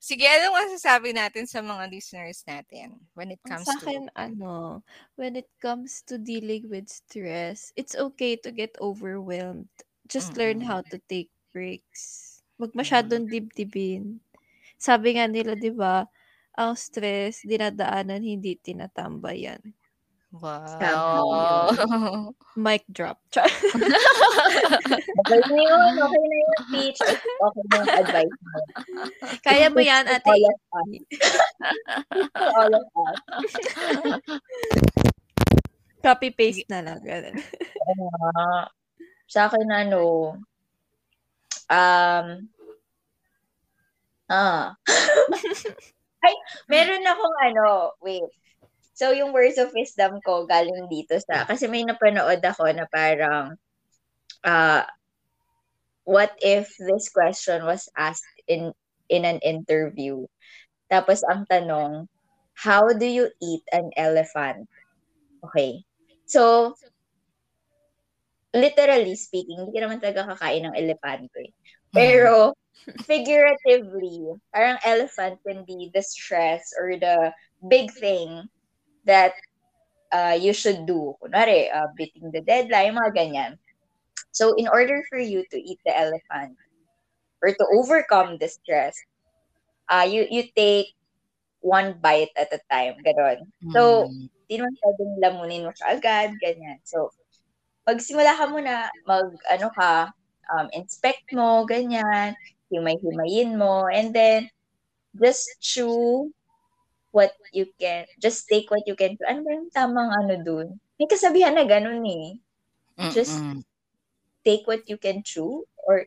[0.00, 4.14] sige, anong masasabi natin sa mga listeners natin when it comes sa akin, to...
[4.18, 4.82] ano,
[5.14, 9.68] when it comes to dealing with stress, it's okay to get overwhelmed.
[10.08, 10.40] Just mm-hmm.
[10.40, 12.40] learn how to take breaks.
[12.58, 14.20] Wag masyadong dibdibin.
[14.78, 16.06] Sabi nga nila, di ba,
[16.58, 19.62] ang stress, dinadaanan, hindi tinatambayan.
[20.28, 21.72] Wow.
[22.56, 23.16] Mic drop.
[23.32, 23.48] okay
[25.40, 25.96] na yun.
[25.96, 27.00] Okay na yun, speech.
[27.16, 28.60] Okay na yung advice mo.
[29.40, 30.28] Kaya mo yan, ate.
[30.28, 31.00] All of us.
[32.36, 33.16] All of us.
[36.04, 37.00] Copy-paste na lang.
[37.02, 37.36] Ganun.
[37.38, 38.64] Uh,
[39.32, 40.34] sa akin, ano,
[41.68, 42.26] um,
[44.28, 44.72] ah,
[46.24, 46.34] ay,
[46.68, 48.28] meron akong ano, wait,
[48.98, 53.54] So, yung words of wisdom ko galing dito sa, kasi may napanood ako na parang,
[54.42, 54.82] uh,
[56.02, 58.74] what if this question was asked in
[59.06, 60.26] in an interview?
[60.90, 62.10] Tapos ang tanong,
[62.58, 64.66] how do you eat an elephant?
[65.46, 65.86] Okay.
[66.28, 66.76] So,
[68.52, 71.56] literally speaking, hindi ka naman talaga kakain ng elepante.
[71.88, 72.52] Pero,
[73.08, 77.32] figuratively, parang elephant can be the stress or the
[77.72, 78.44] big thing
[79.08, 79.32] that
[80.12, 81.16] uh, you should do.
[81.24, 83.52] Kunwari, uh, beating the deadline, mga ganyan.
[84.36, 86.60] So, in order for you to eat the elephant
[87.40, 89.00] or to overcome the stress,
[89.88, 90.92] uh, you, you take
[91.64, 93.00] one bite at a time.
[93.00, 93.48] Ganon.
[93.72, 94.28] So, mm.
[94.48, 96.80] Di naman pwedeng lamunin mo siya agad, ganyan.
[96.82, 97.12] So,
[97.84, 100.08] pagsimula ka muna, mag, ano ka,
[100.56, 102.32] um, inspect mo, ganyan,
[102.72, 104.48] himay-himayin mo, and then,
[105.16, 106.28] just chew
[107.10, 109.16] what you can, just take what you can.
[109.24, 110.76] Ano ba yung tamang ano dun?
[111.00, 112.36] May kasabihan na ganun eh.
[113.10, 113.62] Just Mm-mm.
[114.44, 116.04] take what you can chew or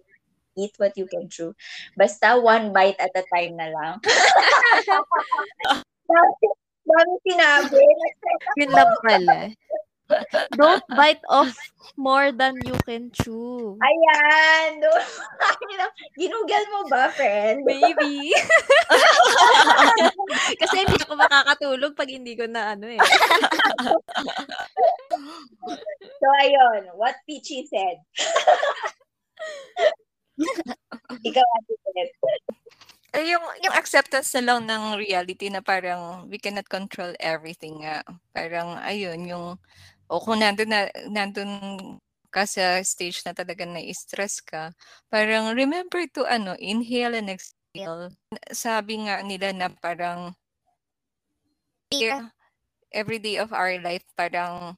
[0.60, 1.56] eat what you can chew.
[1.96, 3.94] Basta one bite at a time na lang.
[6.92, 7.84] Dami sinabi.
[8.76, 9.40] Lang pala.
[10.60, 11.56] Don't bite off
[11.96, 13.80] more than you can chew.
[13.80, 14.84] Ayan.
[16.20, 17.64] Ginugel mo ba, friend?
[17.64, 18.36] Maybe.
[20.62, 23.00] Kasi hindi ako makakatulog pag hindi ko na ano eh.
[26.20, 26.92] so, ayun.
[27.00, 28.04] What Peachy said.
[31.24, 31.74] Ikaw, Ate
[33.12, 38.04] eh, yung, yung acceptance na lang ng reality na parang we cannot control everything nga.
[38.32, 39.46] Parang, ayun, yung
[40.12, 41.52] o kung nandun na nandun
[42.32, 44.72] ka sa stage na talaga na-stress ka,
[45.12, 48.12] parang remember to ano, inhale and exhale.
[48.52, 50.36] Sabi nga nila na parang
[52.92, 54.76] every day of our life parang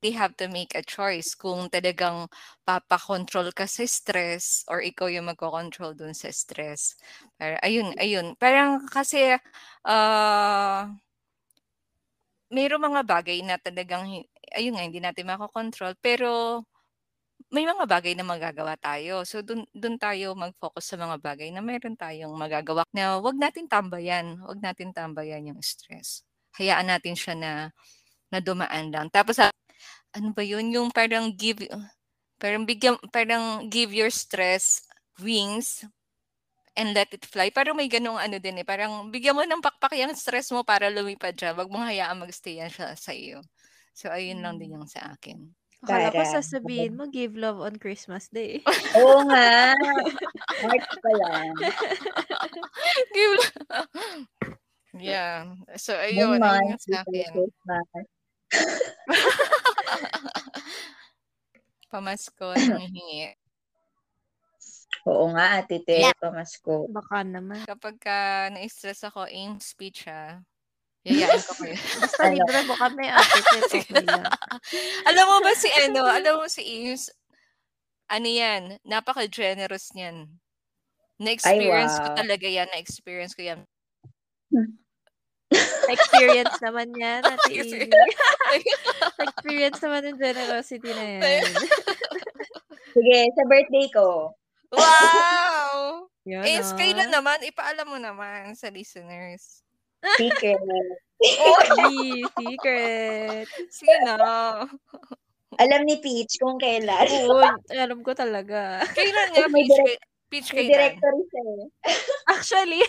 [0.00, 2.28] they have to make a choice kung talagang
[2.64, 6.96] papakontrol ka sa stress or ikaw yung magko-control dun sa stress.
[7.36, 8.34] Pero ayun, ayun.
[8.40, 9.36] Parang kasi
[9.84, 10.82] uh,
[12.50, 14.04] mayroong mga bagay na talagang
[14.56, 15.94] ayun nga, hindi natin makokontrol.
[16.02, 16.62] Pero
[17.50, 19.26] may mga bagay na magagawa tayo.
[19.26, 23.66] So dun, dun tayo mag-focus sa mga bagay na meron tayong magagawa na wag natin
[23.70, 24.38] tambayan.
[24.46, 26.22] Wag natin tambayan yung stress.
[26.58, 27.52] Hayaan natin siya na
[28.30, 29.08] na dumaan lang.
[29.10, 29.38] Tapos
[30.14, 30.70] ano ba yun?
[30.74, 31.62] Yung parang give
[32.40, 34.80] parang bigyan parang give your stress
[35.20, 35.84] wings
[36.78, 37.50] and let it fly.
[37.52, 38.66] Parang may ganung ano din eh.
[38.66, 41.52] Parang bigyan mo ng pakpak yung stress mo para lumipad siya.
[41.52, 43.42] Wag mong hayaan magstay yan siya sa iyo.
[43.92, 44.76] So, ayun lang din hmm.
[44.80, 45.50] yung sa akin.
[45.80, 48.60] Akala ko sasabihin mo, give love on Christmas Day.
[49.00, 49.72] Oo nga.
[50.60, 51.56] March pa lang.
[53.16, 53.90] give love.
[55.00, 55.56] Yeah.
[55.80, 56.40] So, ayun.
[56.44, 58.04] Ayun yung sa akin.
[61.90, 63.34] Pamasko, nangihingi.
[65.10, 66.16] Oo nga, Ate Te, yeah.
[66.20, 66.86] pamasko.
[66.92, 67.64] Baka naman.
[67.64, 70.44] Kapag ka na-stress ako, aim speech ha.
[71.08, 71.76] Yayain ko kayo.
[72.04, 73.40] Basta libre mo kami, ate.
[73.64, 73.82] Okay
[75.08, 77.08] alam mo ba si ano, alam mo si Ames,
[78.12, 80.28] ano yan, napaka-generous niyan.
[81.16, 82.04] Na-experience wow.
[82.04, 83.60] ko talaga yan, na-experience ko yan.
[85.92, 87.90] Experience naman yan, Ate Amy.
[89.28, 91.22] experience naman yung generosity na yan.
[92.94, 94.34] Sige, sa birthday ko.
[94.74, 96.06] Wow!
[96.26, 96.74] Yan, eh, oh.
[96.74, 97.38] kailan naman?
[97.42, 99.62] Ipaalam mo naman sa listeners.
[100.18, 100.58] Secret.
[101.20, 103.46] Oy, secret.
[103.68, 104.16] Sige na.
[105.60, 107.04] Alam ni Peach kung kailan.
[107.28, 108.80] Oo, alam ko talaga.
[108.96, 109.68] Kailan nga, Peach?
[109.68, 110.70] Direct, Peach kailan?
[110.72, 111.64] directory siya eh.
[112.32, 112.80] Actually.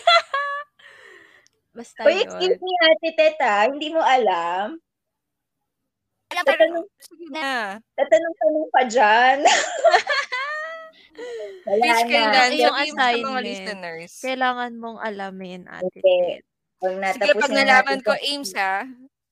[1.72, 3.64] Basta Uy, excuse me, Ate Teta.
[3.72, 4.76] Hindi mo alam?
[6.32, 6.72] Pa rin.
[7.00, 7.76] Sige na.
[7.96, 9.38] Tatanong-tanong pa dyan.
[11.68, 12.08] Wala Please, na.
[12.08, 12.50] kailan?
[12.56, 13.44] Yung sa mga assignment.
[13.44, 14.12] listeners.
[14.20, 16.00] Kailangan mong alamin, Ate Okay.
[16.00, 16.42] Ted.
[16.82, 18.82] Pag Sige, pag na nalaman ko, Ames ha.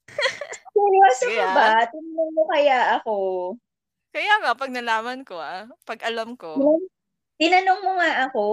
[0.77, 1.67] Seryoso ka ba?
[1.91, 3.17] Tingnan mo kaya ako.
[4.15, 5.67] Kaya nga, pag nalaman ko ah.
[5.83, 6.79] Pag alam ko.
[7.41, 8.45] Tinanong mo nga ako.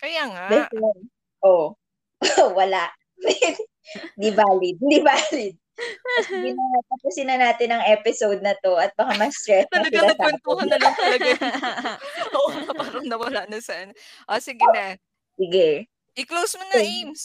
[0.00, 0.46] Kaya nga.
[0.48, 1.04] Friend.
[1.44, 1.76] Oh.
[2.58, 2.88] Wala.
[4.20, 4.76] Di valid.
[4.80, 5.54] Di valid.
[6.92, 10.12] Tapusin na natin ang episode na to at baka mas stress na Talaga sila sa
[10.12, 11.30] nagkwentuhan na lang talaga.
[12.36, 13.92] Oo, nga, parang nawala na sa ano.
[14.28, 14.96] O, sige na.
[15.40, 15.88] Sige.
[16.18, 16.92] I-close mo na, Sige.
[17.08, 17.22] Ames.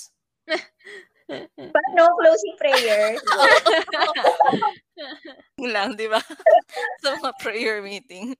[1.57, 2.01] Paano?
[2.21, 3.17] Closing prayer?
[5.57, 6.21] Lang, di ba?
[7.01, 8.37] sa mga prayer meeting.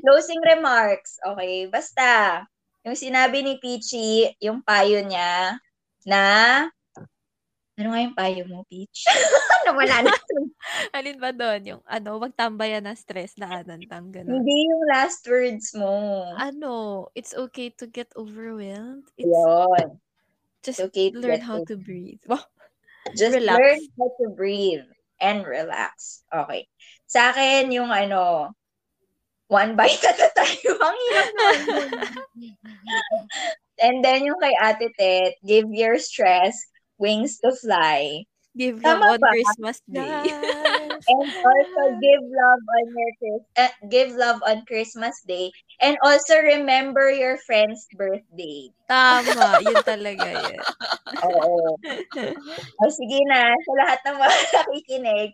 [0.00, 1.20] Closing remarks.
[1.20, 1.68] Okay.
[1.68, 2.40] Basta,
[2.88, 5.60] yung sinabi ni Peachy, yung payo niya
[6.06, 6.22] na
[7.74, 9.02] ano nga yung payo mo, Peach?
[9.66, 10.14] Nawala na.
[10.96, 11.60] Alin ba doon?
[11.66, 14.30] Yung ano, wag tambayan ng stress, daanan lang, gano'n.
[14.30, 16.22] Hindi yung last words mo.
[16.38, 19.10] Ano, it's okay to get overwhelmed.
[19.18, 19.98] It's Yun.
[20.62, 22.22] just It's okay to learn get how to breathe.
[22.30, 22.46] Wow.
[23.18, 23.58] Just Relax.
[23.58, 24.86] learn how to breathe
[25.18, 26.22] and relax.
[26.30, 26.70] Okay.
[27.10, 28.54] Sa akin, yung ano,
[29.50, 30.78] one bite at a time.
[30.86, 31.88] Ang hirap naman.
[33.84, 36.56] And then yung kay Ate Tet, give your stress
[36.96, 38.24] wings to fly.
[38.54, 39.30] Give Tama love on ba?
[39.34, 40.30] Christmas Day.
[41.10, 43.12] And also give love on your
[43.58, 45.50] uh, give love on Christmas Day.
[45.82, 48.70] And also remember your friend's birthday.
[48.86, 50.60] Tama, yun talaga yun.
[51.26, 51.74] Oo.
[52.84, 55.30] O sige na, sa lahat ng mga nakikinig,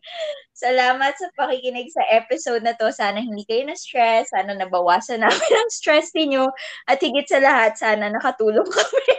[0.54, 2.88] salamat sa pakikinig sa episode na to.
[2.94, 6.46] Sana hindi kayo na-stress, sana nabawasan namin ang stress ninyo,
[6.86, 9.16] at higit sa lahat, sana nakatulong kami.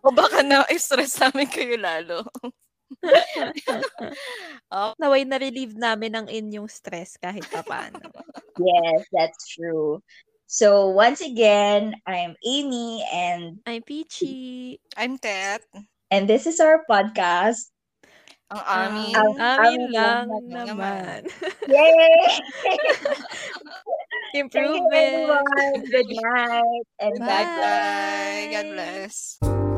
[0.00, 2.24] o baka na-stress namin kayo lalo.
[5.00, 8.00] Naway na-relieve namin ang inyong stress kahit papaano.
[8.58, 10.00] yes, that's true.
[10.46, 14.78] So once again, I'm Amy, and I'm Peachy.
[14.94, 15.64] I'm Tet.
[16.14, 17.74] and this is our podcast.
[18.54, 19.14] Ang amin.
[19.16, 21.18] Ang- amin amin lang lang naman.
[21.66, 22.22] Yay!
[24.34, 25.90] Thank you, Improvement.
[25.90, 27.50] Good night and bless.
[27.50, 28.46] Bye.
[28.50, 29.73] God bless.